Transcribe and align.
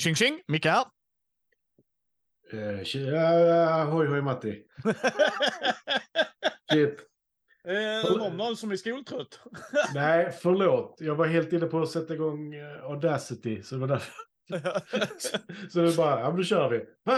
Tjing 0.00 0.14
tjing, 0.14 0.40
Micke 0.48 0.66
här. 0.66 0.84
Uh, 2.54 2.84
tja, 2.84 3.84
hoj 3.84 4.06
hoj 4.06 4.22
Matti. 4.22 4.62
Shit. 6.72 6.98
Eh, 7.64 8.10
någon, 8.10 8.36
någon 8.36 8.56
som 8.56 8.70
är 8.70 8.76
skoltrött? 8.76 9.40
Nej, 9.94 10.32
förlåt. 10.42 10.96
Jag 11.00 11.14
var 11.14 11.26
helt 11.26 11.52
inne 11.52 11.66
på 11.66 11.82
att 11.82 11.90
sätta 11.90 12.14
igång 12.14 12.54
uh, 12.54 12.84
Audacity. 12.84 13.62
Så 13.62 13.74
det 13.74 13.80
var 13.80 13.88
därför. 13.88 14.14
så, 15.18 15.38
så 15.70 15.80
det 15.80 15.96
bara, 15.96 16.20
ja 16.20 16.28
men 16.28 16.36
då 16.36 16.44
kör 16.44 16.70
vi. 16.70 16.84
Va? 17.04 17.16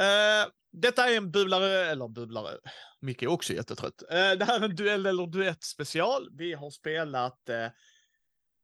uh, 0.00 0.50
detta 0.72 1.10
är 1.10 1.16
en 1.16 1.30
bubblare, 1.30 1.86
eller 1.86 2.08
bubblare, 2.08 2.58
Micke 3.00 3.22
är 3.22 3.30
också 3.30 3.52
jättetrött. 3.52 4.02
Uh, 4.02 4.38
det 4.38 4.44
här 4.44 4.60
är 4.60 4.64
en 4.64 4.76
duell 4.76 5.06
eller 5.06 5.26
duett 5.26 5.64
special. 5.64 6.28
Vi 6.32 6.52
har 6.52 6.70
spelat 6.70 7.40
uh, 7.50 7.68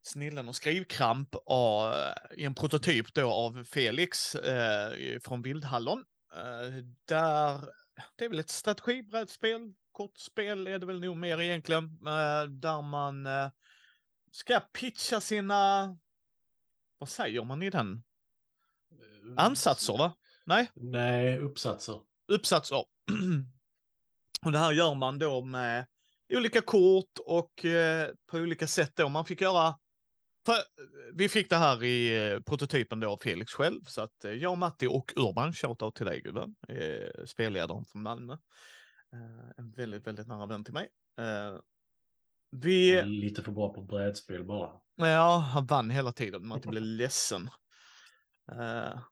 Snillen 0.06 0.48
och 0.48 0.56
skrivkramp 0.56 1.34
av, 1.46 1.94
i 2.36 2.44
en 2.44 2.54
prototyp 2.54 3.14
då 3.14 3.32
av 3.32 3.64
Felix 3.64 4.34
uh, 4.34 5.18
från 5.20 5.42
Vildhallon. 5.42 6.04
där, 7.04 7.60
det 8.16 8.24
är 8.24 8.28
väl 8.28 8.38
ett 8.38 8.50
strategibrädspel, 8.50 9.74
kortspel 9.92 10.66
är 10.66 10.78
det 10.78 10.86
väl 10.86 11.00
nog 11.00 11.16
mer 11.16 11.40
egentligen, 11.40 11.98
där 12.48 12.82
man 12.82 13.28
ska 14.30 14.60
pitcha 14.60 15.20
sina, 15.20 15.96
vad 16.98 17.08
säger 17.08 17.44
man 17.44 17.62
i 17.62 17.70
den? 17.70 18.02
Ansatser 19.36 19.98
va? 19.98 20.12
Nej? 20.44 20.70
Nej, 20.74 21.38
uppsatser. 21.38 22.00
Uppsatser. 22.28 22.76
och 24.44 24.52
det 24.52 24.58
här 24.58 24.72
gör 24.72 24.94
man 24.94 25.18
då 25.18 25.44
med 25.44 25.86
olika 26.28 26.60
kort 26.60 27.18
och 27.26 27.64
eh, 27.64 28.10
på 28.26 28.38
olika 28.38 28.66
sätt 28.66 28.92
då. 28.96 29.08
Man 29.08 29.24
fick 29.24 29.40
göra 29.40 29.78
vi 31.12 31.28
fick 31.28 31.50
det 31.50 31.56
här 31.56 31.84
i 31.84 32.28
eh, 32.32 32.40
prototypen 32.40 33.00
då 33.00 33.10
av 33.10 33.18
Felix 33.22 33.52
själv, 33.52 33.80
så 33.84 34.02
att 34.02 34.24
eh, 34.24 34.32
jag, 34.32 34.58
Matti 34.58 34.86
och 34.86 35.12
Urban, 35.16 35.52
shoutout 35.52 35.94
till 35.94 36.06
dig 36.06 36.20
gubben, 36.20 36.54
eh, 36.68 37.24
spelledaren 37.26 37.84
från 37.84 38.02
Malmö. 38.02 38.32
Eh, 39.12 39.50
en 39.56 39.70
väldigt, 39.70 40.06
väldigt 40.06 40.26
nära 40.26 40.46
vän 40.46 40.64
till 40.64 40.74
mig. 40.74 40.88
Vi... 42.50 43.02
Lite 43.02 43.42
för 43.42 43.52
bra 43.52 43.74
på 43.74 43.82
brädspel 43.82 44.44
bara. 44.44 44.70
Ja, 44.96 45.36
han 45.38 45.66
vann 45.66 45.90
hela 45.90 46.12
tiden. 46.12 46.46
Matti 46.46 46.68
blev 46.68 46.82
ledsen. 46.86 47.50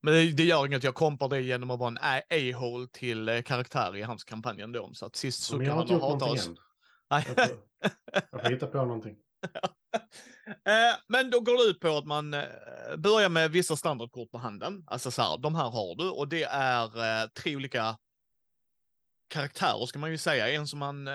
Men 0.00 0.14
det, 0.14 0.32
det 0.32 0.44
gör 0.44 0.66
inget, 0.66 0.84
jag 0.84 0.94
kompar 0.94 1.28
det 1.28 1.40
genom 1.40 1.70
att 1.70 1.78
vara 1.78 1.88
en 1.88 1.98
a-hole 2.30 2.88
till 2.92 3.42
karaktär 3.44 3.96
i 3.96 4.02
hans 4.02 4.24
kampanj 4.24 4.60
ändå. 4.60 4.90
Så 4.94 5.06
att 5.06 5.16
sist 5.16 5.42
så 5.42 5.58
kan 5.58 5.68
han 5.68 6.00
hata 6.00 6.24
oss. 6.24 6.50
Nej. 7.10 7.24
Jag, 7.36 7.48
får, 7.48 7.58
jag 8.12 8.42
får 8.42 8.50
hitta 8.50 8.66
på 8.66 8.78
någonting. 8.84 9.16
Eh, 10.52 10.98
men 11.06 11.30
då 11.30 11.40
går 11.40 11.64
det 11.64 11.70
ut 11.70 11.80
på 11.80 11.96
att 11.96 12.06
man 12.06 12.34
eh, 12.34 12.96
börjar 12.98 13.28
med 13.28 13.50
vissa 13.50 13.76
standardkort 13.76 14.30
på 14.30 14.38
handen. 14.38 14.84
Alltså 14.86 15.10
så 15.10 15.22
här, 15.22 15.38
de 15.38 15.54
här 15.54 15.70
har 15.70 15.96
du 15.96 16.10
och 16.10 16.28
det 16.28 16.42
är 16.44 17.22
eh, 17.22 17.28
tre 17.28 17.56
olika 17.56 17.98
karaktärer 19.28 19.86
ska 19.86 19.98
man 19.98 20.10
ju 20.10 20.18
säga. 20.18 20.48
En 20.48 20.66
som 20.66 20.78
man... 20.78 21.06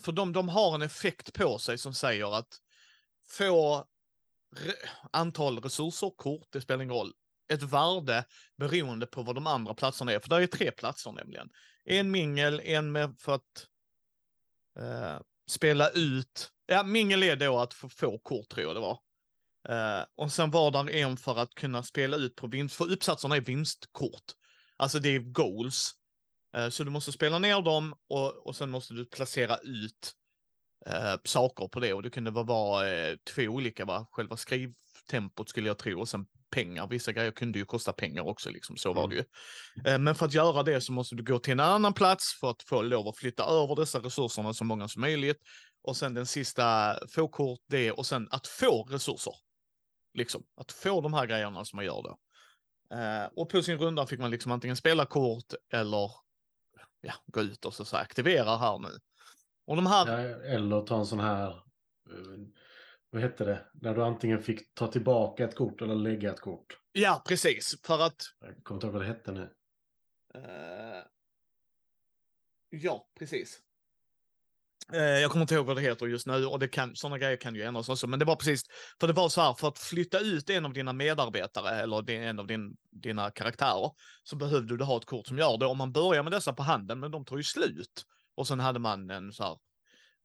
för 0.00 0.12
de, 0.12 0.32
de 0.32 0.48
har 0.48 0.74
en 0.74 0.82
effekt 0.82 1.32
på 1.32 1.58
sig 1.58 1.78
som 1.78 1.94
säger 1.94 2.38
att 2.38 2.60
få 3.28 3.86
antal 5.10 5.58
resurser, 5.58 6.12
kort, 6.16 6.48
det 6.50 6.60
spelar 6.60 6.82
ingen 6.82 6.96
roll. 6.96 7.12
Ett 7.48 7.62
värde 7.62 8.24
beroende 8.56 9.06
på 9.06 9.22
vad 9.22 9.34
de 9.34 9.46
andra 9.46 9.74
platserna 9.74 10.12
är. 10.12 10.20
För 10.20 10.28
det 10.28 10.42
är 10.42 10.46
tre 10.46 10.70
platser 10.70 11.12
nämligen. 11.12 11.50
En 11.84 12.10
mingel, 12.10 12.60
en 12.64 12.92
med 12.92 13.16
för 13.18 13.34
att 13.34 13.66
eh, 14.78 15.20
spela 15.50 15.90
ut. 15.90 16.50
Ja, 16.66 16.82
mingel 16.82 17.22
är 17.22 17.36
då 17.36 17.58
att 17.58 17.74
få, 17.74 17.88
få 17.88 18.18
kort 18.18 18.48
tror 18.48 18.66
jag 18.66 18.76
det 18.76 18.80
var. 18.80 18.98
Uh, 19.68 20.04
och 20.16 20.32
sen 20.32 20.50
var 20.50 20.70
där 20.70 20.90
en 20.90 21.16
för 21.16 21.38
att 21.38 21.54
kunna 21.54 21.82
spela 21.82 22.16
ut 22.16 22.36
på 22.36 22.46
vinst, 22.46 22.76
för 22.76 22.92
uppsatserna 22.92 23.36
är 23.36 23.40
vinstkort. 23.40 24.24
Alltså 24.76 24.98
det 24.98 25.08
är 25.08 25.18
goals. 25.18 25.90
Uh, 26.56 26.68
så 26.68 26.84
du 26.84 26.90
måste 26.90 27.12
spela 27.12 27.38
ner 27.38 27.62
dem 27.62 27.94
och, 28.08 28.46
och 28.46 28.56
sen 28.56 28.70
måste 28.70 28.94
du 28.94 29.04
placera 29.04 29.56
ut 29.56 30.14
eh, 30.86 31.14
saker 31.24 31.68
på 31.68 31.80
det 31.80 31.92
och 31.92 32.02
det 32.02 32.10
kunde 32.10 32.30
vara 32.30 32.88
eh, 32.88 33.16
två 33.34 33.42
olika, 33.42 33.84
va? 33.84 34.06
själva 34.10 34.36
skrivtempot 34.36 35.48
skulle 35.48 35.68
jag 35.68 35.78
tro 35.78 36.00
och 36.00 36.08
sen 36.08 36.26
pengar. 36.50 36.86
Vissa 36.86 37.12
grejer 37.12 37.30
kunde 37.30 37.58
ju 37.58 37.64
kosta 37.64 37.92
pengar 37.92 38.22
också, 38.22 38.50
liksom. 38.50 38.76
så 38.76 38.92
var 38.92 39.04
mm. 39.04 39.16
det 39.16 39.16
ju. 39.16 39.98
Men 39.98 40.14
för 40.14 40.26
att 40.26 40.34
göra 40.34 40.62
det 40.62 40.80
så 40.80 40.92
måste 40.92 41.14
du 41.14 41.22
gå 41.22 41.38
till 41.38 41.52
en 41.52 41.60
annan 41.60 41.92
plats 41.92 42.40
för 42.40 42.50
att 42.50 42.62
få 42.62 42.82
lov 42.82 43.08
att 43.08 43.18
flytta 43.18 43.44
över 43.44 43.76
dessa 43.76 43.98
resurserna 43.98 44.54
så 44.54 44.64
många 44.64 44.88
som 44.88 45.00
möjligt. 45.00 45.36
Och 45.86 45.96
sen 45.96 46.14
den 46.14 46.26
sista, 46.26 46.98
få 47.08 47.28
kort 47.28 47.60
det 47.66 47.92
och 47.92 48.06
sen 48.06 48.28
att 48.30 48.46
få 48.46 48.82
resurser. 48.82 49.34
Liksom, 50.14 50.46
att 50.56 50.72
få 50.72 51.00
de 51.00 51.14
här 51.14 51.26
grejerna 51.26 51.64
som 51.64 51.76
man 51.76 51.84
gör 51.84 52.02
då. 52.02 52.18
Eh, 52.96 53.24
och 53.36 53.48
på 53.48 53.62
sin 53.62 53.78
runda 53.78 54.06
fick 54.06 54.20
man 54.20 54.30
liksom 54.30 54.52
antingen 54.52 54.76
spela 54.76 55.06
kort 55.06 55.54
eller 55.72 56.10
ja, 57.00 57.12
gå 57.26 57.40
ut 57.40 57.64
och 57.64 57.74
så, 57.74 57.84
så 57.84 57.96
aktivera 57.96 58.56
här 58.56 58.78
nu. 58.78 58.88
Och 59.64 59.76
de 59.76 59.86
här... 59.86 60.22
Ja, 60.22 60.36
eller 60.42 60.80
ta 60.80 60.98
en 60.98 61.06
sån 61.06 61.20
här, 61.20 61.48
eh, 61.50 62.46
vad 63.10 63.22
hette 63.22 63.44
det, 63.44 63.66
när 63.72 63.94
du 63.94 64.04
antingen 64.04 64.42
fick 64.42 64.74
ta 64.74 64.86
tillbaka 64.86 65.44
ett 65.44 65.56
kort 65.56 65.82
eller 65.82 65.94
lägga 65.94 66.32
ett 66.32 66.40
kort. 66.40 66.78
Ja, 66.92 67.22
precis, 67.28 67.80
för 67.82 67.98
att... 67.98 68.22
Jag 68.40 68.64
kommer 68.64 68.76
inte 68.76 68.86
ihåg 68.86 68.94
vad 68.94 69.02
det 69.02 69.08
hette 69.08 69.32
nu. 69.32 69.50
Uh... 70.36 71.02
Ja, 72.70 73.08
precis. 73.18 73.62
Eh, 74.92 75.00
jag 75.00 75.30
kommer 75.30 75.42
inte 75.42 75.54
ihåg 75.54 75.66
vad 75.66 75.76
det 75.76 75.82
heter 75.82 76.06
just 76.06 76.26
nu 76.26 76.46
och 76.46 76.58
det 76.58 76.68
kan, 76.68 76.96
sådana 76.96 77.18
grejer 77.18 77.36
kan 77.36 77.54
ju 77.54 77.62
ändras 77.62 77.88
också. 77.88 78.06
Men 78.06 78.18
det 78.18 78.24
var 78.24 78.36
precis, 78.36 78.62
för 79.00 79.06
det 79.06 79.12
var 79.12 79.28
så 79.28 79.40
här, 79.40 79.54
för 79.54 79.68
att 79.68 79.78
flytta 79.78 80.20
ut 80.20 80.50
en 80.50 80.64
av 80.64 80.72
dina 80.72 80.92
medarbetare 80.92 81.70
eller 81.70 82.10
en 82.10 82.38
av 82.38 82.46
din, 82.46 82.76
dina 82.90 83.30
karaktärer 83.30 83.90
så 84.22 84.36
behövde 84.36 84.76
du 84.76 84.84
ha 84.84 84.96
ett 84.96 85.04
kort 85.04 85.26
som 85.26 85.38
gör 85.38 85.58
det. 85.58 85.66
Om 85.66 85.78
man 85.78 85.92
börjar 85.92 86.22
med 86.22 86.32
dessa 86.32 86.52
på 86.52 86.62
handen, 86.62 87.00
men 87.00 87.10
de 87.10 87.24
tar 87.24 87.36
ju 87.36 87.42
slut. 87.42 88.04
Och 88.36 88.46
sen 88.48 88.60
hade 88.60 88.78
man 88.78 89.10
en 89.10 89.32
så 89.32 89.42
här 89.42 89.56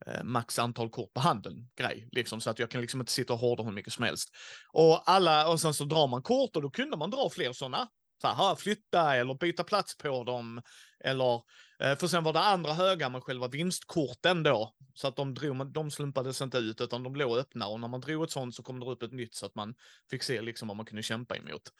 eh, 0.05 0.23
max 0.23 0.59
antal 0.59 0.89
kort 0.89 1.13
på 1.13 1.19
handen 1.21 1.69
grej, 1.75 2.09
liksom 2.11 2.41
så 2.41 2.49
att 2.49 2.59
jag 2.59 2.69
kan 2.69 2.81
liksom 2.81 2.99
inte 2.99 3.11
sitta 3.11 3.33
och 3.33 3.39
hårda 3.39 3.63
hur 3.63 3.71
mycket 3.71 3.93
som 3.93 4.03
helst. 4.03 4.29
Och 4.73 5.09
alla, 5.09 5.47
och 5.47 5.59
sen 5.59 5.73
så 5.73 5.83
drar 5.83 6.07
man 6.07 6.21
kort 6.21 6.55
och 6.55 6.61
då 6.61 6.69
kunde 6.69 6.97
man 6.97 7.09
dra 7.09 7.29
fler 7.29 7.53
sådana. 7.53 7.87
Så 8.21 8.27
här, 8.27 8.55
flytta 8.55 9.15
eller 9.15 9.33
byta 9.33 9.63
plats 9.63 9.97
på 9.97 10.23
dem. 10.23 10.61
Eller, 11.03 11.41
för 11.81 12.07
sen 12.07 12.23
var 12.23 12.33
det 12.33 12.39
andra 12.39 12.73
höga 12.73 13.09
med 13.09 13.23
själva 13.23 13.47
vinstkorten 13.47 14.43
då. 14.43 14.75
Så 14.93 15.07
att 15.07 15.15
de, 15.15 15.33
drog, 15.33 15.71
de 15.71 15.91
slumpades 15.91 16.41
inte 16.41 16.57
ut 16.57 16.81
utan 16.81 17.03
de 17.03 17.15
låg 17.15 17.37
öppna 17.37 17.67
och 17.67 17.79
när 17.79 17.87
man 17.87 18.01
drog 18.01 18.23
ett 18.23 18.31
sånt 18.31 18.55
så 18.55 18.63
kom 18.63 18.79
det 18.79 18.85
upp 18.85 19.03
ett 19.03 19.11
nytt 19.11 19.35
så 19.35 19.45
att 19.45 19.55
man 19.55 19.75
fick 20.09 20.23
se 20.23 20.41
liksom 20.41 20.67
vad 20.67 20.77
man 20.77 20.85
kunde 20.85 21.03
kämpa 21.03 21.37
emot. 21.37 21.73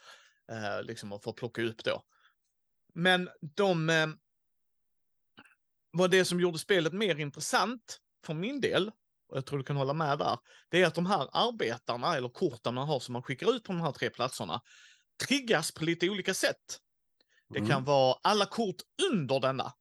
Eh, 0.52 0.84
liksom 0.84 1.12
att 1.12 1.24
få 1.24 1.34
plocka 1.34 1.62
upp 1.62 1.84
då. 1.84 2.04
Men 2.94 3.30
de, 3.56 3.90
eh, 3.90 4.08
vad 5.92 6.12
det 6.12 6.26
som 6.26 6.40
gjorde 6.40 6.60
spelet 6.60 6.94
mer 6.94 7.20
intressant 7.20 8.00
för 8.26 8.34
min 8.34 8.62
del, 8.62 8.92
och 9.30 9.38
jag 9.38 9.46
tror 9.46 9.58
du 9.58 9.64
kan 9.64 9.78
hålla 9.78 9.94
med 9.94 10.18
där, 10.20 10.38
det 10.70 10.82
är 10.82 10.88
att 10.88 10.96
de 10.96 11.06
här 11.06 11.30
arbetarna 11.32 12.18
eller 12.18 12.30
korten 12.30 12.74
man 12.74 12.88
har 12.88 13.00
som 13.00 13.14
man 13.14 13.24
skickar 13.24 13.56
ut 13.56 13.64
på 13.64 13.72
de 13.72 13.82
här 13.82 13.92
tre 13.92 14.10
platserna 14.10 14.62
triggas 15.28 15.72
på 15.72 15.84
lite 15.86 16.10
olika 16.10 16.34
sätt. 16.34 16.80
Det 17.50 17.60
mm. 17.60 17.70
kan 17.70 17.84
vara 17.84 18.18
alla 18.22 18.46
kort 18.46 18.82
under 19.12 19.40
denna. 19.40 19.74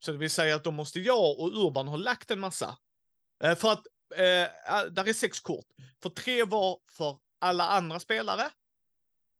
Så 0.00 0.12
det 0.12 0.18
vill 0.18 0.30
säga 0.30 0.56
att 0.56 0.64
då 0.64 0.70
måste 0.70 1.00
jag 1.00 1.40
och 1.40 1.66
Urban 1.66 1.88
ha 1.88 1.96
lagt 1.96 2.30
en 2.30 2.40
massa. 2.40 2.78
Eh, 3.42 3.54
för 3.56 3.72
att, 3.72 3.86
eh, 4.14 4.90
där 4.90 5.08
är 5.08 5.12
sex 5.12 5.40
kort. 5.40 5.66
För 6.02 6.10
tre 6.10 6.44
var 6.44 6.78
för 6.90 7.18
alla 7.38 7.68
andra 7.68 8.00
spelare. 8.00 8.50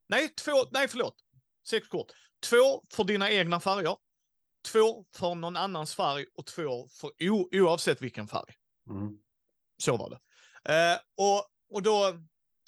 Nej, 0.09 0.29
två, 0.29 0.53
nej 0.71 0.89
förlåt. 0.89 1.17
Sex 1.69 1.89
kort. 1.89 2.13
Två 2.51 2.85
för 2.93 3.05
dina 3.05 3.31
egna 3.31 3.61
färger 3.61 3.97
två 4.63 5.05
för 5.17 5.35
någon 5.35 5.57
annans 5.57 5.95
färg 5.95 6.27
och 6.35 6.47
två 6.47 6.89
för 6.89 7.11
o, 7.31 7.49
oavsett 7.53 8.03
vilken 8.03 8.29
färg. 8.29 8.55
Mm. 8.91 9.19
Så 9.79 9.97
var 9.97 10.11
det. 10.11 10.19
Eh, 10.73 10.99
och, 11.17 11.47
och 11.71 11.83
då 11.83 12.15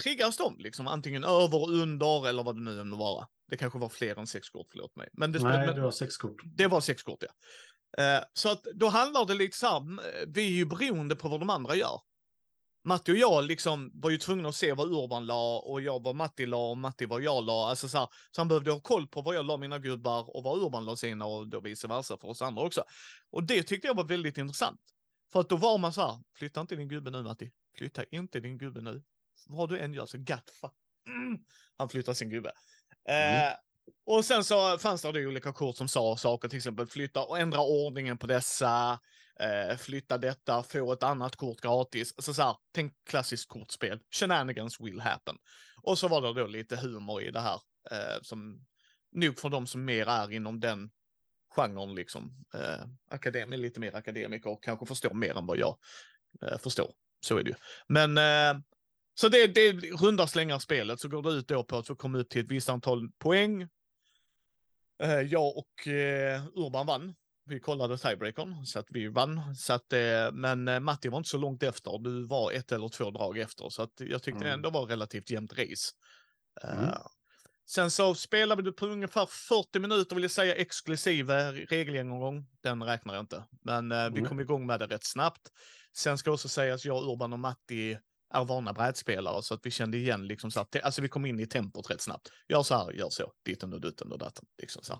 triggas 0.02 0.36
de 0.36 0.58
liksom 0.58 0.86
antingen 0.86 1.24
över, 1.24 1.70
under 1.70 2.28
eller 2.28 2.42
vad 2.42 2.56
det 2.56 2.62
nu 2.62 2.80
än 2.80 2.88
må 2.88 2.96
vara. 2.96 3.28
Det 3.48 3.56
kanske 3.56 3.78
var 3.78 3.88
fler 3.88 4.18
än 4.18 4.26
sex 4.26 4.50
kort, 4.50 4.66
förlåt 4.70 4.96
mig. 4.96 5.08
Men 5.12 5.32
det, 5.32 5.38
Nej, 5.38 5.66
men, 5.66 5.74
det 5.74 5.80
var 5.80 5.90
sex 5.90 6.16
kort. 6.16 6.42
Det 6.44 6.66
var 6.66 6.80
sex 6.80 7.02
kort, 7.02 7.22
ja. 7.22 7.32
Eh, 7.98 8.24
så 8.32 8.48
att 8.48 8.62
då 8.62 8.88
handlar 8.88 9.26
det 9.26 9.34
lite 9.34 9.56
så 9.56 9.66
här, 9.66 9.82
vi 10.26 10.46
är 10.46 10.50
ju 10.50 10.64
beroende 10.64 11.16
på 11.16 11.28
vad 11.28 11.40
de 11.40 11.50
andra 11.50 11.74
gör. 11.74 12.00
Matti 12.84 13.12
och 13.12 13.16
jag 13.16 13.44
liksom 13.44 13.90
var 13.94 14.10
ju 14.10 14.18
tvungna 14.18 14.48
att 14.48 14.54
se 14.54 14.72
vad 14.72 14.92
Urban 14.92 15.26
la 15.26 15.58
och 15.58 15.80
jag 15.80 16.02
vad 16.02 16.16
Matti 16.16 16.46
la 16.46 16.70
och 16.70 16.78
Matti 16.78 17.06
vad 17.06 17.22
jag 17.22 17.44
la. 17.44 17.68
Alltså 17.68 17.88
så, 17.88 17.98
här, 17.98 18.08
så 18.30 18.40
han 18.40 18.48
behövde 18.48 18.70
ha 18.70 18.80
koll 18.80 19.08
på 19.08 19.22
vad 19.22 19.34
jag 19.34 19.46
la 19.46 19.56
mina 19.56 19.78
gubbar 19.78 20.36
och 20.36 20.42
vad 20.42 20.62
Urban 20.62 20.84
la 20.84 20.96
sina 20.96 21.26
och 21.26 21.48
då 21.48 21.60
vice 21.60 21.88
versa 21.88 22.16
för 22.16 22.28
oss 22.28 22.42
andra 22.42 22.62
också. 22.62 22.84
Och 23.30 23.44
det 23.44 23.62
tyckte 23.62 23.86
jag 23.86 23.94
var 23.94 24.04
väldigt 24.04 24.38
intressant. 24.38 24.80
För 25.32 25.40
att 25.40 25.48
då 25.48 25.56
var 25.56 25.78
man 25.78 25.92
så 25.92 26.00
här, 26.00 26.18
flytta 26.34 26.60
inte 26.60 26.76
din 26.76 26.88
gubbe 26.88 27.10
nu 27.10 27.22
Matti. 27.22 27.52
Flytta 27.78 28.04
inte 28.04 28.40
din 28.40 28.58
gubbe 28.58 28.80
nu. 28.80 29.02
Vad 29.46 29.68
du 29.68 29.78
än 29.78 29.94
gör 29.94 30.06
så 30.06 30.18
gatt 30.18 30.50
mm. 31.06 31.38
Han 31.78 31.88
flyttar 31.88 32.14
sin 32.14 32.30
gubbe. 32.30 32.52
Mm. 33.04 33.48
Eh, 33.48 33.52
och 34.06 34.24
sen 34.24 34.44
så 34.44 34.78
fanns 34.78 35.02
det 35.02 35.26
olika 35.26 35.52
kort 35.52 35.76
som 35.76 35.88
sa 35.88 36.16
saker, 36.16 36.48
till 36.48 36.56
exempel 36.56 36.86
flytta 36.86 37.24
och 37.24 37.38
ändra 37.38 37.60
ordningen 37.60 38.18
på 38.18 38.26
dessa. 38.26 39.00
eh, 39.40 39.76
flytta 39.76 40.18
detta, 40.18 40.62
få 40.62 40.92
ett 40.92 41.02
annat 41.02 41.36
kort 41.36 41.60
gratis. 41.60 42.14
Alltså 42.16 42.34
så 42.34 42.42
här, 42.42 42.56
tänk 42.74 42.92
klassiskt 43.10 43.48
kortspel. 43.48 44.00
Shenanigans 44.10 44.80
will 44.80 45.00
happen. 45.00 45.36
Och 45.82 45.98
så 45.98 46.08
var 46.08 46.20
det 46.20 46.40
då 46.40 46.46
lite 46.46 46.76
humor 46.76 47.22
i 47.22 47.30
det 47.30 47.40
här 47.40 47.60
eh, 47.90 48.22
som 48.22 48.66
nog 49.12 49.38
för 49.38 49.48
de 49.48 49.66
som 49.66 49.84
mer 49.84 50.06
är 50.06 50.32
inom 50.32 50.60
den 50.60 50.90
genren 51.56 51.94
liksom. 51.94 52.44
Eh, 52.54 52.86
akademi, 53.10 53.56
lite 53.56 53.80
mer 53.80 53.96
akademiker 53.96 54.50
och 54.50 54.62
kanske 54.64 54.86
förstår 54.86 55.14
mer 55.14 55.38
än 55.38 55.46
vad 55.46 55.58
jag 55.58 55.78
eh, 56.42 56.58
förstår. 56.58 56.92
Så 57.20 57.38
är 57.38 57.42
det 57.42 57.50
ju. 57.50 57.56
Men 57.88 58.18
eh, 58.18 58.62
så 59.14 59.28
det, 59.28 59.46
det 59.46 59.72
runda 59.72 60.26
slängar 60.26 60.58
spelet 60.58 61.00
så 61.00 61.08
går 61.08 61.22
det 61.22 61.30
ut 61.30 61.48
då 61.48 61.64
på 61.64 61.76
att 61.76 61.86
få 61.86 61.94
komma 61.94 62.18
upp 62.18 62.30
till 62.30 62.44
ett 62.44 62.50
visst 62.50 62.68
antal 62.68 63.10
poäng. 63.18 63.68
Eh, 65.02 65.20
jag 65.20 65.56
och 65.56 65.88
eh, 65.88 66.42
Urban 66.54 66.86
vann. 66.86 67.14
Vi 67.46 67.60
kollade 67.60 67.98
tiebreakern 67.98 68.66
så 68.66 68.78
att 68.78 68.86
vi 68.90 69.08
vann. 69.08 69.56
Så 69.56 69.72
att, 69.72 69.92
eh, 69.92 70.32
men 70.32 70.84
Matti 70.84 71.08
var 71.08 71.18
inte 71.18 71.30
så 71.30 71.38
långt 71.38 71.62
efter. 71.62 71.98
Du 71.98 72.26
var 72.26 72.52
ett 72.52 72.72
eller 72.72 72.88
två 72.88 73.10
drag 73.10 73.38
efter 73.38 73.68
så 73.68 73.82
att 73.82 73.92
jag 73.96 74.22
tyckte 74.22 74.36
Mm. 74.36 74.48
det 74.48 74.52
ändå 74.52 74.70
var 74.70 74.86
relativt 74.86 75.30
jämnt 75.30 75.52
race. 75.52 75.92
Mm. 76.62 76.88
Sen 77.66 77.90
så 77.90 78.14
spelade 78.14 78.62
du 78.62 78.72
på 78.72 78.86
ungefär 78.86 79.26
40 79.26 79.78
minuter 79.78 80.14
vill 80.16 80.24
jag 80.24 80.30
säga 80.30 80.54
exklusive 80.54 81.52
regelgenomgång. 81.52 82.46
Den 82.62 82.82
räknar 82.82 83.14
jag 83.14 83.22
inte, 83.22 83.44
men 83.64 83.88
vi 83.88 83.94
Mm. 83.94 84.24
kom 84.24 84.40
igång 84.40 84.66
med 84.66 84.80
det 84.80 84.86
rätt 84.86 85.04
snabbt. 85.04 85.48
Sen 85.96 86.18
ska 86.18 86.30
också 86.30 86.48
sägas 86.48 86.84
jag, 86.84 87.04
Urban 87.10 87.32
och 87.32 87.38
Matti 87.38 87.98
är 88.32 88.44
vana 88.44 88.72
brädspelare 88.72 89.42
så 89.42 89.54
att 89.54 89.66
vi 89.66 89.70
kände 89.70 89.98
igen 89.98 90.26
liksom 90.26 90.50
så 90.50 90.60
att, 90.60 90.82
alltså 90.82 91.02
vi 91.02 91.08
kom 91.08 91.26
in 91.26 91.40
i 91.40 91.46
tempot 91.46 91.90
rätt 91.90 92.00
snabbt. 92.00 92.28
Gör 92.48 92.62
så 92.62 92.74
här, 92.74 92.92
gör 92.92 93.10
så, 93.10 93.32
ditten 93.44 93.72
och 93.72 93.80
dutten 93.80 94.12
och 94.12 94.18
datten. 94.18 94.46
Liksom 94.58 94.82
så, 94.82 94.92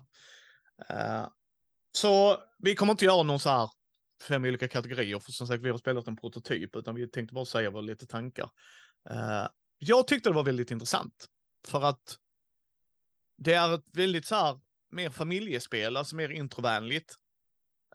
uh, 0.93 1.27
så 1.91 2.37
vi 2.59 2.75
kommer 2.75 2.91
inte 2.91 3.05
göra 3.05 3.23
någon 3.23 3.39
så 3.39 3.49
här 3.49 3.69
fem 4.27 4.43
olika 4.45 4.67
kategorier, 4.67 5.19
för 5.19 5.31
som 5.31 5.47
sagt 5.47 5.63
vi 5.63 5.69
har 5.69 5.77
spelat 5.77 6.07
en 6.07 6.15
prototyp, 6.15 6.75
utan 6.75 6.95
vi 6.95 7.07
tänkte 7.07 7.33
bara 7.33 7.45
säga 7.45 7.69
våra 7.69 7.81
lite 7.81 8.07
tankar. 8.07 8.49
Uh, 9.11 9.47
jag 9.77 10.07
tyckte 10.07 10.29
det 10.29 10.35
var 10.35 10.43
väldigt 10.43 10.71
intressant, 10.71 11.27
för 11.67 11.81
att 11.81 12.17
det 13.37 13.53
är 13.53 13.75
ett 13.75 13.85
väldigt 13.93 14.25
så 14.25 14.35
här 14.35 14.59
mer 14.91 15.09
familjespel, 15.09 15.97
alltså 15.97 16.15
mer 16.15 16.29
introvänligt. 16.29 17.15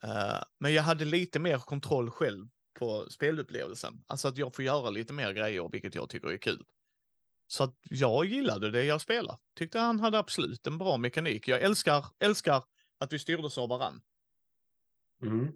Uh, 0.05 0.43
men 0.61 0.75
jag 0.75 0.82
hade 0.82 1.05
lite 1.05 1.38
mer 1.38 1.58
kontroll 1.58 2.11
själv 2.11 2.49
på 2.78 3.06
spelupplevelsen. 3.10 4.04
Alltså 4.06 4.28
att 4.28 4.38
jag 4.38 4.54
får 4.54 4.64
göra 4.64 4.90
lite 4.90 5.12
mer 5.12 5.32
grejer, 5.32 5.69
vilket 5.72 5.94
jag 5.94 6.08
tycker 6.08 6.28
är 6.28 6.36
kul. 6.36 6.64
Så 7.46 7.64
att 7.64 7.78
jag 7.82 8.25
gillade 8.25 8.70
det 8.70 8.84
jag 8.84 9.00
spelade. 9.00 9.38
Tyckte 9.56 9.78
han 9.78 10.00
hade 10.00 10.19
absolut 10.19 10.66
en 10.66 10.78
bra 10.78 10.96
mekanik. 10.96 11.48
Jag 11.48 11.62
älskar, 11.62 12.06
älskar 12.19 12.62
att 12.98 13.12
vi 13.12 13.19
styrdes 13.19 13.58
av 13.58 13.69
varann. 13.69 14.00
Mm. 15.22 15.52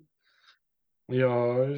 Jag, 1.07 1.69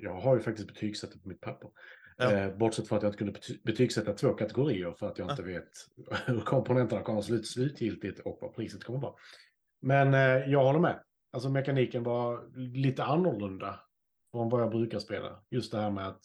jag 0.00 0.20
har 0.20 0.36
ju 0.36 0.42
faktiskt 0.42 0.68
betygsatt 0.68 1.12
det 1.12 1.18
på 1.18 1.28
mitt 1.28 1.40
papper. 1.40 1.70
Ja. 2.16 2.32
Eh, 2.32 2.56
bortsett 2.56 2.88
från 2.88 2.96
att 2.96 3.02
jag 3.02 3.08
inte 3.08 3.18
kunde 3.18 3.32
bety- 3.32 3.60
betygsätta 3.64 4.12
två 4.12 4.34
kategorier 4.34 4.92
för 4.98 5.06
att 5.08 5.18
jag 5.18 5.30
inte 5.30 5.42
vet 5.42 5.70
hur 6.26 6.40
komponenterna 6.40 7.02
kommer 7.02 7.18
att 7.18 7.24
se 7.24 7.32
ut 7.32 7.46
slutgiltigt 7.46 8.20
och 8.20 8.38
vad 8.40 8.54
priset 8.54 8.84
kommer 8.84 9.00
vara. 9.00 9.14
Men 9.80 10.14
eh, 10.14 10.50
jag 10.50 10.64
håller 10.64 10.80
med. 10.80 11.02
Alltså 11.32 11.48
mekaniken 11.48 12.02
var 12.02 12.56
lite 12.56 13.04
annorlunda 13.04 13.80
från 14.32 14.48
vad 14.48 14.60
jag 14.62 14.70
brukar 14.70 14.98
spela. 14.98 15.42
Just 15.50 15.72
det 15.72 15.78
här 15.78 15.90
med 15.90 16.08
att 16.08 16.24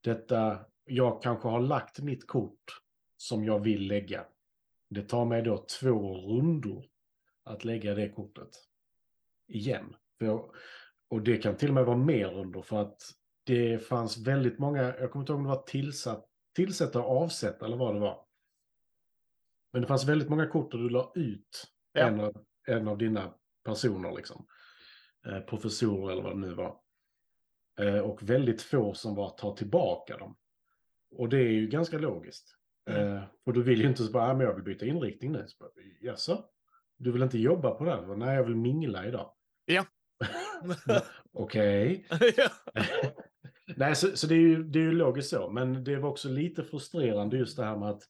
detta, 0.00 0.58
jag 0.84 1.22
kanske 1.22 1.48
har 1.48 1.60
lagt 1.60 2.00
mitt 2.00 2.26
kort 2.26 2.80
som 3.16 3.44
jag 3.44 3.58
vill 3.60 3.86
lägga. 3.88 4.24
Det 4.90 5.02
tar 5.02 5.24
mig 5.24 5.42
då 5.42 5.64
två 5.80 6.14
rundor 6.14 6.84
att 7.44 7.64
lägga 7.64 7.94
det 7.94 8.08
kortet 8.08 8.48
igen. 9.46 9.96
Jag, 10.18 10.54
och 11.08 11.22
det 11.22 11.36
kan 11.36 11.56
till 11.56 11.68
och 11.68 11.74
med 11.74 11.84
vara 11.84 11.96
mer 11.96 12.34
under 12.34 12.62
för 12.62 12.82
att 12.82 13.00
det 13.44 13.78
fanns 13.78 14.18
väldigt 14.18 14.58
många, 14.58 14.82
jag 14.82 15.10
kommer 15.10 15.22
inte 15.22 15.32
ihåg 15.32 15.38
om 15.40 15.44
det 15.44 15.50
var 15.56 15.62
tillsatt, 15.62 16.28
tillsätta 16.54 17.02
och 17.02 17.22
avsätta 17.22 17.66
eller 17.66 17.76
vad 17.76 17.94
det 17.94 18.00
var. 18.00 18.24
Men 19.72 19.82
det 19.82 19.88
fanns 19.88 20.04
väldigt 20.04 20.28
många 20.28 20.46
kort 20.46 20.70
där 20.70 20.78
du 20.78 20.88
la 20.88 21.12
ut 21.14 21.66
Ja. 21.92 22.06
en, 22.06 22.20
av, 22.20 22.44
en 22.66 22.88
av 22.88 22.98
dina 22.98 23.34
personer, 23.64 24.12
liksom. 24.16 24.46
Eh, 25.26 25.40
professorer 25.40 26.12
eller 26.12 26.22
vad 26.22 26.32
det 26.32 26.40
nu 26.40 26.54
var. 26.54 26.80
Eh, 27.78 27.98
och 27.98 28.22
väldigt 28.22 28.62
få 28.62 28.94
som 28.94 29.14
var 29.14 29.26
att 29.26 29.38
ta 29.38 29.56
tillbaka 29.56 30.16
dem. 30.16 30.36
Och 31.10 31.28
det 31.28 31.36
är 31.38 31.50
ju 31.50 31.66
ganska 31.66 31.98
logiskt. 31.98 32.54
Mm. 32.90 33.16
Eh, 33.16 33.22
för 33.44 33.52
du 33.52 33.62
vill 33.62 33.80
ju 33.80 33.88
inte 33.88 34.02
så 34.02 34.12
bara, 34.12 34.24
"Ah, 34.24 34.34
men 34.34 34.46
jag 34.46 34.54
vill 34.54 34.64
byta 34.64 34.86
inriktning 34.86 35.32
nu. 35.32 35.44
Så 35.46 35.56
bara, 35.60 35.70
Jaså? 36.00 36.44
Du 36.96 37.12
vill 37.12 37.22
inte 37.22 37.38
jobba 37.38 37.70
på 37.70 37.84
det? 37.84 37.90
här?" 37.90 38.16
Nej, 38.16 38.36
jag 38.36 38.44
vill 38.44 38.56
mingla 38.56 39.06
idag. 39.06 39.32
Ja. 39.64 39.84
Okej. 41.32 42.06
Nej, 43.76 43.94
så, 43.94 44.16
så 44.16 44.26
det, 44.26 44.34
är 44.34 44.38
ju, 44.38 44.62
det 44.62 44.78
är 44.78 44.82
ju 44.82 44.92
logiskt 44.92 45.30
så. 45.30 45.50
Men 45.50 45.84
det 45.84 45.96
var 45.96 46.08
också 46.08 46.28
lite 46.28 46.64
frustrerande 46.64 47.36
just 47.36 47.56
det 47.56 47.64
här 47.64 47.76
med 47.76 47.88
att 47.88 48.02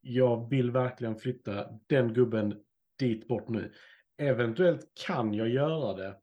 jag 0.00 0.50
vill 0.50 0.70
verkligen 0.70 1.16
flytta 1.16 1.66
den 1.86 2.12
gubben 2.14 2.60
dit 2.98 3.28
bort 3.28 3.48
nu. 3.48 3.72
Eventuellt 4.18 4.80
kan 5.06 5.34
jag 5.34 5.48
göra 5.48 5.94
det 5.94 6.16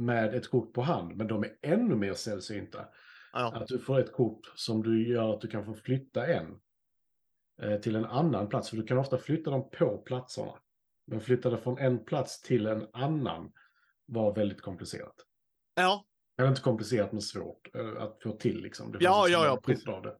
med 0.00 0.34
ett 0.34 0.50
kort 0.50 0.72
på 0.72 0.82
hand, 0.82 1.16
men 1.16 1.26
de 1.26 1.44
är 1.44 1.56
ännu 1.62 1.96
mer 1.96 2.14
sällsynta. 2.14 2.88
Ja. 3.32 3.52
Att 3.54 3.66
du 3.66 3.78
får 3.78 4.00
ett 4.00 4.12
kort 4.12 4.52
som 4.54 4.82
du 4.82 5.08
gör 5.08 5.34
att 5.34 5.40
du 5.40 5.48
kan 5.48 5.64
få 5.64 5.74
flytta 5.74 6.26
en 6.26 6.60
eh, 7.62 7.80
till 7.80 7.96
en 7.96 8.04
annan 8.04 8.48
plats. 8.48 8.70
För 8.70 8.76
du 8.76 8.82
kan 8.82 8.98
ofta 8.98 9.18
flytta 9.18 9.50
dem 9.50 9.70
på 9.70 9.98
platserna. 9.98 10.52
Men 11.06 11.20
flytta 11.20 11.50
det 11.50 11.58
från 11.58 11.78
en 11.78 12.04
plats 12.04 12.42
till 12.42 12.66
en 12.66 12.86
annan 12.92 13.52
var 14.06 14.34
väldigt 14.34 14.60
komplicerat. 14.60 15.14
ja. 15.74 16.04
Eller 16.38 16.48
inte 16.48 16.60
komplicerat 16.60 17.12
men 17.12 17.22
svårt 17.22 17.74
eh, 17.74 18.02
att 18.02 18.22
få 18.22 18.32
till 18.32 18.62
liksom. 18.62 18.96
Ja, 19.00 19.28
ja, 19.28 19.46
ja, 19.46 19.60
precis. 19.64 19.84
det. 19.84 20.16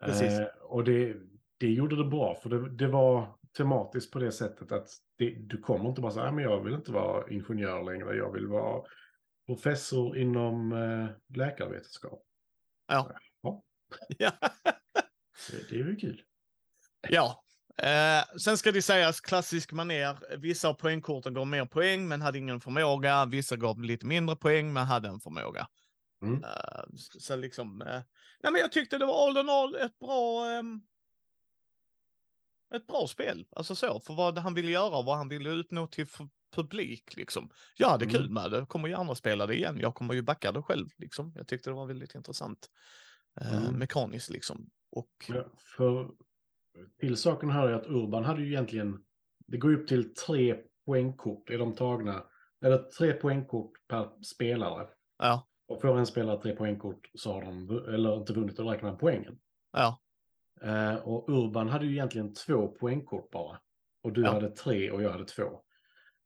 Precis. 0.00 0.38
Eh, 0.38 0.46
och 0.62 0.84
det, 0.84 1.16
det 1.58 1.72
gjorde 1.72 1.96
det 1.96 2.04
bra, 2.04 2.34
för 2.34 2.50
det, 2.50 2.70
det 2.70 2.86
var 2.86 3.38
tematiskt 3.56 4.12
på 4.12 4.18
det 4.18 4.32
sättet 4.32 4.72
att 4.72 4.88
det, 5.20 5.30
du 5.30 5.58
kommer 5.58 5.88
inte 5.88 6.00
bara 6.00 6.12
säga, 6.12 6.32
men 6.32 6.44
jag 6.44 6.64
vill 6.64 6.74
inte 6.74 6.92
vara 6.92 7.30
ingenjör 7.30 7.82
längre, 7.84 8.16
jag 8.16 8.32
vill 8.32 8.46
vara 8.46 8.82
professor 9.46 10.18
inom 10.18 10.72
eh, 10.72 11.36
läkarvetenskap. 11.36 12.22
Ja. 12.88 13.10
Ja. 13.42 13.62
Ja. 14.18 14.32
Det, 15.50 15.68
det 15.70 15.74
är 15.80 15.84
ju 15.84 15.96
kul. 15.96 16.22
ja. 17.08 17.44
Eh, 17.82 18.38
sen 18.38 18.58
ska 18.58 18.72
det 18.72 18.82
sägas 18.82 19.20
klassisk 19.20 19.72
maner. 19.72 20.36
Vissa 20.38 20.68
av 20.68 20.74
poängkorten 20.74 21.34
gav 21.34 21.46
mer 21.46 21.64
poäng 21.64 22.08
men 22.08 22.22
hade 22.22 22.38
ingen 22.38 22.60
förmåga. 22.60 23.26
Vissa 23.26 23.56
gav 23.56 23.80
lite 23.80 24.06
mindre 24.06 24.36
poäng 24.36 24.72
men 24.72 24.86
hade 24.86 25.08
en 25.08 25.20
förmåga. 25.20 25.68
Mm. 26.22 26.44
Eh, 26.44 26.84
så 26.96 27.20
så 27.20 27.36
liksom, 27.36 27.82
eh, 27.82 28.02
nej 28.42 28.52
men 28.52 28.60
jag 28.60 28.72
tyckte 28.72 28.98
det 28.98 29.06
var 29.06 29.28
all 29.28 29.36
in 29.36 29.48
all 29.48 29.74
ett 29.74 29.98
bra, 29.98 30.46
ehm, 30.50 30.80
ett 32.74 32.86
bra 32.86 33.06
spel. 33.06 33.46
Alltså 33.56 33.74
så, 33.74 34.00
för 34.00 34.14
vad 34.14 34.38
han 34.38 34.54
ville 34.54 34.70
göra 34.70 34.96
och 34.96 35.04
vad 35.04 35.16
han 35.16 35.28
ville 35.28 35.50
uppnå 35.50 35.86
till 35.86 36.06
publik 36.56 37.16
liksom. 37.16 37.50
Jag 37.76 37.88
hade 37.88 38.04
Mm. 38.04 38.14
kul 38.16 38.30
med 38.30 38.50
det, 38.50 38.66
kommer 38.66 38.88
gärna 38.88 39.14
spela 39.14 39.46
det 39.46 39.54
igen. 39.56 39.78
Jag 39.80 39.94
kommer 39.94 40.14
ju 40.14 40.22
backa 40.22 40.52
det 40.52 40.62
själv 40.62 40.88
liksom. 40.98 41.32
Jag 41.36 41.46
tyckte 41.48 41.70
det 41.70 41.74
var 41.74 41.86
väldigt 41.86 42.14
intressant. 42.14 42.70
Eh, 43.40 43.62
Mm. 43.64 43.78
Mekaniskt 43.78 44.30
liksom. 44.30 44.70
Och 44.92 45.10
Ja, 45.28 45.44
för 45.76 46.10
till 47.00 47.16
saken 47.16 47.50
hör 47.50 47.70
jag 47.70 47.80
att 47.80 47.86
Urban 47.86 48.24
hade 48.24 48.42
ju 48.42 48.48
egentligen, 48.48 48.98
det 49.46 49.58
går 49.58 49.72
upp 49.74 49.88
till 49.88 50.14
tre 50.14 50.56
poängkort, 50.86 51.50
är 51.50 51.58
de 51.58 51.74
tagna, 51.74 52.24
eller 52.64 52.78
tre 52.78 53.12
poängkort 53.12 53.72
per 53.88 54.22
spelare. 54.24 54.88
ja, 55.18 55.46
Och 55.68 55.80
får 55.82 55.98
en 55.98 56.06
spelare 56.06 56.42
tre 56.42 56.56
poängkort 56.56 57.10
så 57.14 57.32
har 57.32 57.42
de, 57.44 57.70
eller 57.94 58.16
inte 58.16 58.32
vunnit, 58.32 58.56
då 58.56 58.70
räknar 58.70 58.88
man 58.90 58.98
poängen. 58.98 59.38
ja, 59.72 60.00
Eh, 60.62 60.94
och 60.94 61.28
Urban 61.28 61.68
hade 61.68 61.86
ju 61.86 61.92
egentligen 61.92 62.34
två 62.34 62.68
poängkort 62.68 63.30
bara. 63.30 63.60
Och 64.02 64.12
du 64.12 64.22
Ja. 64.22 64.32
hade 64.32 64.50
tre 64.50 64.90
och 64.90 65.02
jag 65.02 65.10
hade 65.12 65.24
två. 65.24 65.62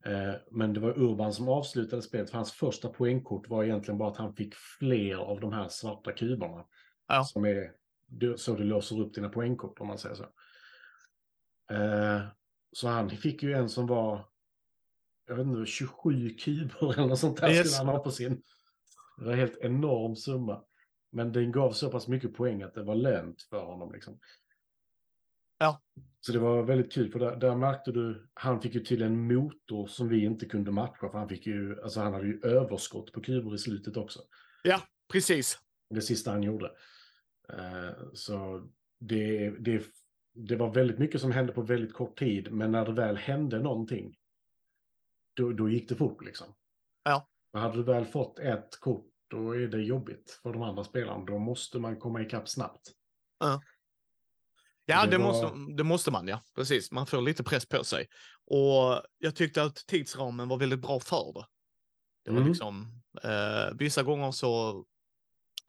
Eh, 0.04 0.34
men 0.50 0.72
det 0.72 0.80
var 0.80 0.98
Urban 0.98 1.32
som 1.32 1.48
avslutade 1.48 2.02
spelet, 2.02 2.30
för 2.30 2.36
hans 2.36 2.52
första 2.52 2.88
poängkort 2.88 3.48
var 3.48 3.64
egentligen 3.64 3.98
bara 3.98 4.10
att 4.10 4.16
han 4.16 4.34
fick 4.34 4.54
fler 4.54 5.16
av 5.16 5.40
de 5.40 5.52
här 5.52 5.68
svarta 5.68 6.12
kuberna. 6.12 6.64
Ja. 7.08 7.24
Som 7.24 7.44
är 7.44 7.72
så 8.36 8.54
du 8.54 8.64
låser 8.64 9.00
upp 9.00 9.14
dina 9.14 9.28
poängkort 9.28 9.80
om 9.80 9.86
man 9.88 9.98
säger 9.98 10.14
så. 10.14 10.24
Eh, 11.74 12.22
så 12.72 12.88
han 12.88 13.10
fick 13.10 13.42
ju 13.42 13.52
en 13.52 13.68
som 13.68 13.86
var, 13.86 14.26
jag 15.28 15.36
vet 15.36 15.46
inte, 15.46 15.66
27 15.70 16.30
kuber 16.30 16.92
eller 16.92 17.06
något 17.08 17.18
sånt 17.18 17.40
där 17.40 17.50
Yes. 17.50 17.58
skulle 17.74 17.86
han 17.86 17.96
ha 17.96 18.04
på 18.04 18.10
sin. 18.10 18.42
Det 19.18 19.24
var 19.24 19.32
en 19.32 19.38
helt 19.38 19.58
enorm 19.60 20.16
summa. 20.16 20.64
Men 21.14 21.32
den 21.32 21.52
gav 21.52 21.72
så 21.72 21.90
pass 21.90 22.08
mycket 22.08 22.34
poäng 22.34 22.62
att 22.62 22.74
det 22.74 22.82
var 22.82 22.94
lönt 22.94 23.42
för 23.42 23.64
honom. 23.64 23.92
Liksom. 23.92 24.18
Ja. 25.58 25.82
Så 26.20 26.32
det 26.32 26.38
var 26.38 26.62
väldigt 26.62 26.92
kul, 26.92 27.12
för 27.12 27.18
där, 27.18 27.36
där 27.36 27.56
märkte 27.56 27.92
du, 27.92 28.30
han 28.34 28.60
fick 28.60 28.74
ju 28.74 28.80
till 28.80 29.02
en 29.02 29.34
motor 29.34 29.86
som 29.86 30.08
vi 30.08 30.24
inte 30.24 30.46
kunde 30.46 30.70
matcha, 30.70 31.10
för 31.10 31.18
han 31.18 31.28
fick 31.28 31.46
ju, 31.46 31.82
alltså 31.82 32.00
han 32.00 32.12
hade 32.12 32.26
ju 32.26 32.40
överskott 32.42 33.12
på 33.12 33.20
kuber 33.20 33.54
i 33.54 33.58
slutet 33.58 33.96
också. 33.96 34.20
precis. 35.12 35.58
Det 35.90 36.02
sista 36.02 36.30
han 36.30 36.42
gjorde. 36.42 36.72
Eh, 37.48 38.12
så 38.12 38.68
det, 38.98 39.50
det, 39.50 39.86
det 40.32 40.56
var 40.56 40.74
väldigt 40.74 40.98
mycket 40.98 41.20
som 41.20 41.32
hände 41.32 41.52
på 41.52 41.62
väldigt 41.62 41.92
kort 41.92 42.18
tid, 42.18 42.52
men 42.52 42.72
när 42.72 42.86
det 42.86 42.92
väl 42.92 43.16
hände 43.16 43.58
någonting, 43.58 44.16
då, 45.34 45.52
då 45.52 45.68
gick 45.68 45.88
det 45.88 45.96
fort 45.96 46.24
liksom. 46.24 46.54
Ja. 47.02 47.28
Hade 47.52 47.76
du 47.76 47.82
väl 47.82 48.04
fått 48.04 48.38
ett 48.38 48.80
kort, 48.80 49.13
då 49.34 49.52
är 49.56 49.58
det 49.68 49.82
jobbigt 49.82 50.40
för 50.42 50.52
de 50.52 50.62
andra 50.62 50.84
spelarna. 50.84 51.24
Då 51.24 51.38
måste 51.38 51.78
man 51.78 51.96
komma 51.98 52.22
ikapp 52.22 52.48
snabbt. 52.48 52.80
Ja, 54.86 55.04
Det 55.04 55.10
det, 55.10 55.18
var- 55.18 55.24
måste, 55.24 55.74
det 55.76 55.84
måste 55.84 56.10
man 56.10 56.28
ja. 56.28 56.40
Precis, 56.54 56.90
man 56.92 57.06
får 57.06 57.22
lite 57.22 57.44
press 57.44 57.66
på 57.66 57.84
sig. 57.84 58.06
Och 58.46 59.02
jag 59.18 59.36
tyckte 59.36 59.62
att 59.62 59.76
tidsramen 59.76 60.48
var 60.48 60.56
väldigt 60.56 60.80
bra 60.80 61.00
för 61.00 61.32
det. 61.34 61.46
Det 62.24 62.30
var 62.30 62.36
Mm. 62.38 62.48
liksom, 62.48 63.02
eh, 63.22 63.76
vissa 63.78 64.02
gånger 64.02 64.30
så 64.32 64.84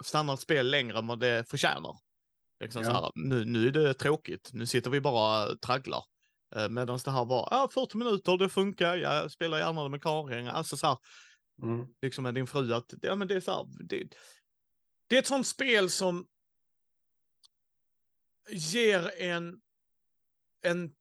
stannar 0.04 0.34
ett 0.34 0.40
spel 0.40 0.72
längre 0.72 0.98
än 0.98 1.08
vad 1.08 1.20
det 1.20 1.50
förtjänar. 1.50 1.98
Liksom 2.60 2.82
Ja. 2.84 2.88
så 2.88 2.94
här, 2.94 3.12
nu, 3.16 3.46
nu 3.46 3.68
är 3.68 3.72
det 3.72 3.94
tråkigt, 3.94 4.50
nu 4.54 4.66
sitter 4.68 4.90
vi 4.90 5.02
bara 5.02 5.52
och 5.52 5.62
tragglar. 5.62 6.04
Eh, 6.56 6.70
Medan 6.70 7.00
det 7.06 7.12
här 7.12 7.26
var, 7.26 7.48
ja 7.52 7.70
40 7.74 7.98
minuter, 7.98 8.38
det 8.38 8.50
funkar, 8.50 8.96
jag 8.96 9.32
spelar 9.32 9.58
gärna 9.58 9.88
med 9.90 10.04
Karin. 10.04 10.48
Alltså 10.48 10.78
så 10.78 10.88
här, 10.88 10.98
Mm. 11.64 11.86
liksom 12.02 12.24
med 12.24 12.34
din 12.34 12.48
fru 12.48 12.74
att, 12.74 12.94
ja 13.02 13.16
men 13.16 13.28
det 13.28 13.36
är 13.36 13.40
så 13.40 13.52
här, 13.52 13.68
det, 13.80 14.08
det 15.08 15.16
är 15.16 15.20
ett 15.20 15.28
sånt 15.28 15.48
spel 15.48 15.90
som 15.90 16.28
ger 18.50 19.22
en, 19.22 19.62
en 20.62 20.92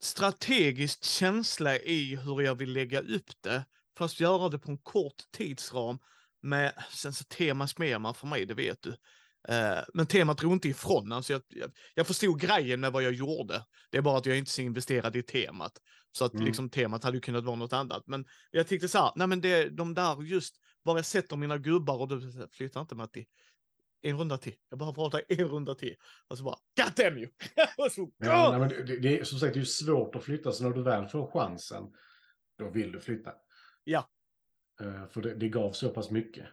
strategisk 0.00 1.04
känsla 1.04 1.78
i 1.78 2.16
hur 2.16 2.40
jag 2.40 2.54
vill 2.54 2.72
lägga 2.72 3.00
upp 3.00 3.42
det, 3.42 3.64
fast 3.98 4.20
göra 4.20 4.48
det 4.48 4.58
på 4.58 4.70
en 4.70 4.78
kort 4.78 5.22
tidsram 5.30 5.98
med, 6.42 6.84
sen 6.90 7.12
så 7.12 7.24
tema 7.24 7.68
smema 7.68 8.14
för 8.14 8.26
mig, 8.26 8.46
det 8.46 8.54
vet 8.54 8.82
du. 8.82 8.96
Eh, 9.48 9.78
men 9.94 10.06
temat 10.06 10.38
drog 10.38 10.52
inte 10.52 10.68
ifrån, 10.68 11.12
alltså 11.12 11.32
jag, 11.32 11.42
jag, 11.48 11.70
jag 11.94 12.06
förstod 12.06 12.40
grejen 12.40 12.80
med 12.80 12.92
vad 12.92 13.02
jag 13.02 13.12
gjorde. 13.12 13.64
Det 13.90 13.98
är 13.98 14.02
bara 14.02 14.18
att 14.18 14.26
jag 14.26 14.38
inte 14.38 14.48
är 14.48 14.52
så 14.52 14.62
investerad 14.62 15.16
i 15.16 15.22
temat. 15.22 15.72
Så 16.12 16.24
att 16.24 16.34
Mm. 16.34 16.46
liksom 16.46 16.70
temat 16.70 17.04
hade 17.04 17.16
ju 17.16 17.20
kunnat 17.20 17.44
vara 17.44 17.56
något 17.56 17.72
annat. 17.72 18.02
Men 18.06 18.24
jag 18.50 18.68
tyckte 18.68 18.88
så 18.88 18.98
här, 18.98 19.12
nej 19.16 19.26
men 19.26 19.40
det, 19.40 19.68
de 19.68 19.94
där 19.94 20.22
just, 20.22 20.56
var 20.82 20.96
jag 20.96 21.04
sätter 21.04 21.36
mina 21.36 21.58
gubbar 21.58 21.98
och 22.00 22.08
du 22.08 22.48
flyttar 22.52 22.80
inte 22.80 22.94
Matti. 22.94 23.26
En 24.02 24.18
runda 24.18 24.38
till. 24.38 24.54
Jag 24.70 24.78
bara 24.78 24.92
pratar 24.92 25.22
en 25.28 25.48
runda 25.48 25.74
till. 25.74 25.94
Och 26.28 26.38
så 26.38 26.44
bara, 26.44 26.56
God 26.76 26.94
damn 26.96 27.18
you! 27.18 27.28
så, 27.90 28.10
Ja, 28.18 28.50
nej, 28.50 28.60
men 28.60 28.86
det, 28.86 29.00
det, 29.00 29.18
är 29.18 29.24
som 29.24 29.38
sagt 29.38 29.54
det 29.54 29.60
är 29.60 29.64
svårt 29.64 30.14
att 30.14 30.24
flytta, 30.24 30.52
så 30.52 30.64
när 30.64 30.70
du 30.70 30.82
väl 30.82 31.08
får 31.08 31.30
chansen, 31.30 31.84
då 32.58 32.70
vill 32.70 32.92
du 32.92 33.00
flytta. 33.00 33.32
Ja. 33.84 34.08
Eh, 34.80 35.06
för 35.08 35.22
det, 35.22 35.34
det 35.34 35.48
gav 35.48 35.72
så 35.72 35.88
pass 35.88 36.10
mycket. 36.10 36.46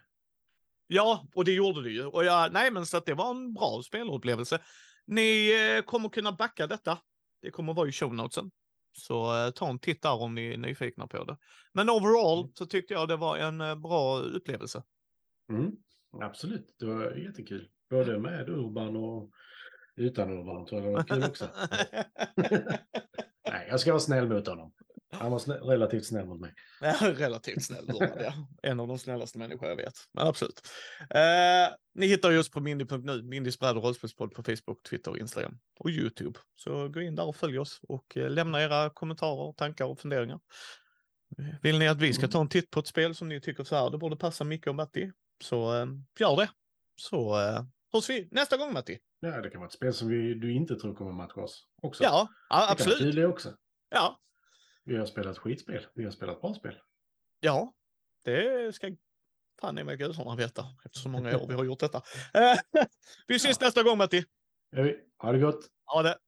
Ja, 0.86 1.26
och 1.34 1.44
det 1.44 1.52
gjorde 1.52 1.82
det 1.82 1.90
ju. 1.90 2.04
Och 2.06 2.24
jag, 2.24 2.52
nej, 2.52 2.70
men 2.70 2.86
så 2.86 2.96
att 2.96 3.06
det 3.06 3.14
var 3.14 3.30
en 3.30 3.54
bra 3.54 3.82
spelupplevelse. 3.82 4.58
Ni 5.06 5.52
eh, 5.76 5.82
kommer 5.82 6.08
kunna 6.08 6.32
backa 6.32 6.66
detta. 6.66 6.98
Det 7.42 7.50
kommer 7.50 7.74
vara 7.74 7.88
i 7.88 7.92
show 7.92 8.14
notesen. 8.14 8.50
Så 8.98 9.46
eh, 9.46 9.50
ta 9.50 9.68
en 9.68 9.78
titt 9.78 10.02
där 10.02 10.22
om 10.22 10.34
ni 10.34 10.52
är 10.52 10.56
nyfikna 10.56 11.06
på 11.06 11.24
det. 11.24 11.36
Men 11.72 11.90
overall 11.90 12.52
så 12.54 12.66
tyckte 12.66 12.94
jag 12.94 13.08
det 13.08 13.16
var 13.16 13.36
en 13.36 13.60
eh, 13.60 13.74
bra 13.74 14.18
upplevelse. 14.18 14.82
Mm. 15.52 15.72
Absolut, 16.22 16.76
det 16.78 16.86
var 16.86 17.12
jättekul. 17.12 17.68
Både 17.90 18.18
med 18.18 18.48
Urban 18.48 18.96
och 18.96 19.30
utan 19.96 20.30
Urban 20.30 20.66
tror 20.66 20.82
jag 20.82 20.90
det 20.90 20.96
var 20.96 21.04
kul 21.04 21.24
också. 21.24 21.48
Nej, 23.50 23.66
jag 23.68 23.80
ska 23.80 23.90
vara 23.90 24.00
snäll 24.00 24.28
mot 24.28 24.46
honom. 24.46 24.72
Han 25.12 25.30
var 25.30 25.38
snä- 25.38 25.60
relativt 25.60 26.06
snäll 26.06 26.26
mot 26.26 26.40
mig. 26.40 26.54
Relativt 27.00 27.64
snäll 27.64 27.84
ja. 28.00 28.32
En 28.62 28.80
av 28.80 28.88
de 28.88 28.98
snällaste 28.98 29.38
människor 29.38 29.68
jag 29.68 29.76
vet. 29.76 29.94
Men 30.14 30.26
absolut. 30.26 30.60
Eh, 31.10 31.74
ni 31.94 32.06
hittar 32.06 32.30
just 32.30 32.52
på 32.52 32.60
mindy.nu, 32.60 33.22
Mindys 33.22 33.58
bräd 33.58 33.76
och 33.76 33.82
rollspelspodd 33.82 34.34
på 34.34 34.42
Facebook, 34.42 34.82
Twitter, 34.90 35.18
Instagram 35.18 35.58
och 35.78 35.90
YouTube. 35.90 36.38
Så 36.56 36.88
gå 36.88 37.00
in 37.00 37.14
där 37.14 37.26
och 37.26 37.36
följ 37.36 37.58
oss 37.58 37.80
och 37.88 38.16
eh, 38.16 38.30
lämna 38.30 38.62
era 38.62 38.90
kommentarer, 38.90 39.52
tankar 39.52 39.84
och 39.84 40.00
funderingar. 40.00 40.40
Vill 41.62 41.78
ni 41.78 41.88
att 41.88 42.00
vi 42.00 42.12
ska 42.12 42.28
ta 42.28 42.40
en 42.40 42.48
titt 42.48 42.70
på 42.70 42.80
ett 42.80 42.86
spel 42.86 43.14
som 43.14 43.28
ni 43.28 43.40
tycker 43.40 43.64
så 43.64 43.76
här, 43.76 43.90
det 43.90 43.98
borde 43.98 44.16
passa 44.16 44.44
Micke 44.44 44.66
och 44.66 44.74
Matti, 44.74 45.12
så 45.44 45.74
eh, 45.74 45.86
gör 46.18 46.36
det. 46.36 46.48
Så 46.96 47.40
eh, 47.40 47.64
hörs 47.92 48.10
vi 48.10 48.28
nästa 48.30 48.56
gång 48.56 48.72
Matti. 48.72 48.98
Ja, 49.20 49.40
det 49.40 49.50
kan 49.50 49.60
vara 49.60 49.68
ett 49.68 49.74
spel 49.74 49.94
som 49.94 50.08
vi, 50.08 50.34
du 50.34 50.52
inte 50.52 50.76
tror 50.76 50.94
kommer 50.94 51.12
matcha 51.12 51.40
oss 51.40 51.66
också. 51.82 52.04
Ja, 52.04 52.28
ja 52.48 52.60
det 52.60 52.84
kan 52.84 52.92
absolut. 52.92 53.24
också. 53.24 53.54
Ja, 53.90 54.18
Vi 54.86 54.96
har 54.96 55.06
spelat 55.06 55.38
skitspel, 55.38 55.86
vi 55.94 56.04
har 56.04 56.10
spelat 56.10 56.40
bra 56.40 56.54
spel. 56.54 56.74
ja, 57.40 57.72
det 58.24 58.74
ska 58.74 58.96
fan 59.60 59.78
i 59.78 59.84
mig 59.84 59.96
gudarna 59.96 60.36
veta 60.36 60.64
efter 60.84 60.98
så 60.98 61.08
många 61.08 61.38
år 61.38 61.46
vi 61.48 61.54
har 61.54 61.64
gjort 61.64 61.80
detta. 61.80 62.02
Vi 63.26 63.38
syns 63.38 63.60
nästa 63.60 63.82
gång 63.82 63.98
Matti. 63.98 64.24
Ja, 64.70 64.92
Ha 65.18 65.32
det 65.32 65.38
gott! 65.38 65.66
Ha 65.84 66.02
det. 66.02 66.18